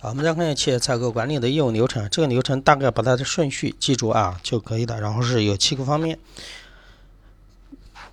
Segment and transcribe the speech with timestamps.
[0.00, 5.00] 好，我们再看一下企业采购管理的业务流程，这个流程大概把它的顺序记住啊就可以了。
[5.00, 6.16] 然后是有七个方面，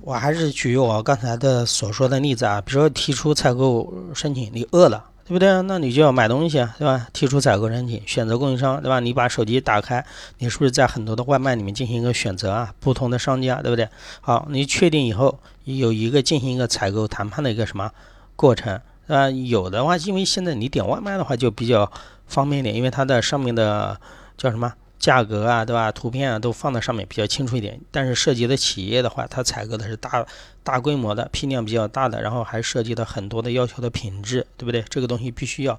[0.00, 5.60] 我还是举我刚才的所说的例子啊，比如说提出采购申请，你饿了，对不对？
[5.64, 7.08] 那你就要买东西啊，对吧？
[7.12, 8.98] 提出采购申请，选择供应商，对吧？
[9.00, 10.02] 你把手机打开，
[10.38, 12.72] 你是不是在很多的外卖里面进行一个选择啊？
[12.80, 13.86] 不同的商家，对不对？
[14.22, 17.90] 好，你确定以后有一个进行一个采购谈判的一个什么
[18.34, 18.80] 过程？
[19.06, 21.90] 啊，有的话，因为现在你点外卖的话就比较
[22.26, 24.00] 方便一点，因为它的上面的
[24.36, 25.92] 叫什么价格啊，对吧？
[25.92, 27.80] 图片啊都放在上面比较清楚一点。
[27.90, 30.26] 但是涉及的企业的话，它采购的是大
[30.64, 34.84] 大规模的、批量比较大的，然后还涉及到很多的要求的品质，对不对？
[34.88, 35.78] 这个东西必须要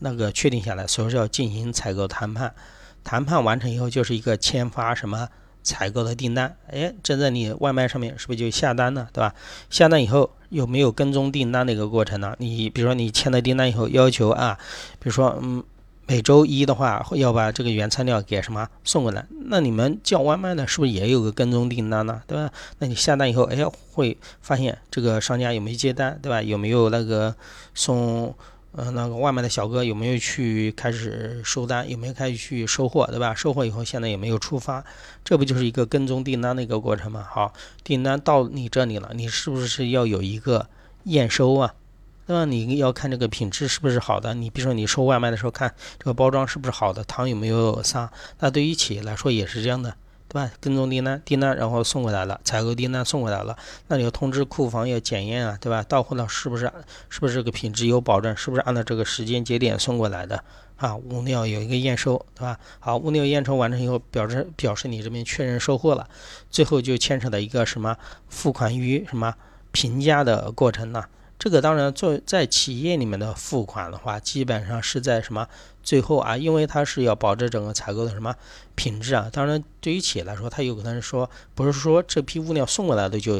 [0.00, 2.54] 那个确定下来，所以说要进行采购谈判。
[3.02, 5.28] 谈判完成以后，就是一个签发什么？
[5.66, 9.34] 采购的订单，哎，这在你外卖上面是不是就下单了，对吧？
[9.68, 12.36] 下单以后有没有跟踪订单的一个过程呢？
[12.38, 14.56] 你比如说你签了订单以后，要求啊，
[15.00, 15.64] 比如说嗯，
[16.06, 22.22] 每周一的话要把这个原材料给什么送过来，那你们叫外卖的是不是也有个跟踪订单呢？
[22.28, 22.48] 对吧？
[22.78, 23.56] 那你下单以后，哎，
[23.92, 26.40] 会发现这个商家有没有接单，对吧？
[26.40, 27.34] 有没有那个
[27.74, 28.32] 送？
[28.78, 31.88] 嗯，那个外卖的小哥有没有去开始收单？
[31.88, 33.34] 有没有开始去收货，对吧？
[33.34, 34.84] 收货以后，现在有没有出发？
[35.24, 37.26] 这不就是一个跟踪订单的一个过程吗？
[37.26, 40.68] 好，订单到你这里了，你是不是要有一个
[41.04, 41.74] 验收啊？
[42.26, 42.44] 那么？
[42.44, 44.34] 你要看这个品质是不是好的？
[44.34, 48.12] 你比如说你收外卖的时候，看这个包装是不是好的，糖有没有撒？
[48.40, 49.96] 那对于企业来说也是这样的。
[50.28, 50.50] 对吧？
[50.60, 53.56] 跟踪订单，订单然后送过来了，采购订单送过来了，
[53.88, 55.82] 那你要通知库房要检验啊，对吧？
[55.82, 56.72] 到货了是不是
[57.08, 58.36] 是不是这个品质有保证？
[58.36, 60.42] 是不是按照这个时间节点送过来的
[60.76, 60.96] 啊？
[60.96, 62.58] 物料有一个验收，对吧？
[62.80, 66.08] 好，物料验收完成以后，表示表示你这边确认收货了，
[66.50, 67.96] 最后就牵扯到一个什么
[68.28, 69.34] 付款与什么
[69.70, 71.04] 评价的过程呢？
[71.38, 75.46] 这个当然，做在企业里面的付款的话，基本上是在什么
[75.82, 76.36] 最后啊？
[76.36, 78.34] 因为它是要保证整个采购的什么
[78.74, 79.28] 品质啊。
[79.30, 83.38] 当然，对于企业来说，它有可能说不是说这批物料送过来的就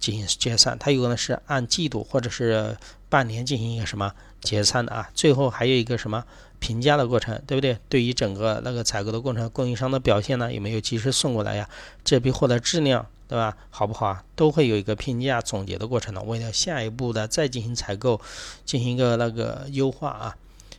[0.00, 2.76] 进行结算，它有可能是按季度或者是
[3.10, 5.10] 半年进行一个什么结算的啊。
[5.14, 6.24] 最后还有一个什么
[6.58, 7.78] 评价的过程，对不对？
[7.90, 11.68] 对于整个那个采购的过程，供应商的表现呢，有没有及时送过来呀？
[12.02, 13.06] 这批货的质量。
[13.34, 13.56] 对吧？
[13.68, 14.22] 好不好啊？
[14.36, 16.22] 都会有一个评价总结的过程的。
[16.22, 18.20] 为了下一步的再进行采购，
[18.64, 20.36] 进行一个那个优化啊。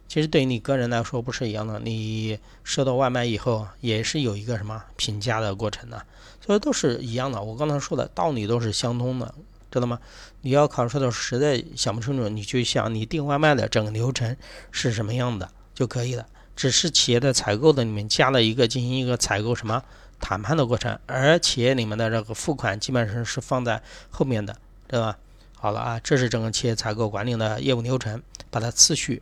[0.08, 6.02] 其实对于你个人来说不是一样的，你收到外卖以后也是有一个什么评价的过程的，
[6.40, 7.44] 所以都是一样的。
[7.44, 9.36] 我刚才说的道理都是相通的，
[9.70, 10.00] 知道吗？
[10.40, 14.38] 你要考试的时候实在想不清楚，你就想你订外卖的整个流程
[14.72, 16.26] 是什么样的就可以了。
[16.56, 19.84] 只是企业的采购的里面加了一个进行一个采购什么？
[20.20, 24.56] 谈判的过程，而企业里面的这个付款基本上是放在后面的，
[24.88, 25.18] 对吧？
[25.58, 29.22] 好了啊，这是整个企业采购管理的业务流程，把它次序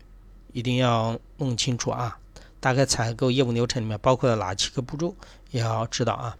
[0.51, 2.17] 一定要弄清楚啊。
[2.59, 5.15] 大概采购业务流程里面包括了哪七个步骤，
[5.51, 6.37] 也要知道啊。